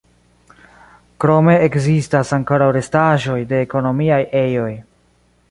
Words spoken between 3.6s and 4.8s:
ekonomiaj ejoj.